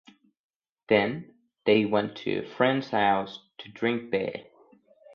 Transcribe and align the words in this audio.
Then, 0.89 1.35
they 1.67 1.85
went 1.85 2.17
to 2.23 2.39
a 2.39 2.43
friend's 2.43 2.89
house 2.89 3.37
to 3.59 3.69
drink 3.69 4.09
beer. 4.09 4.45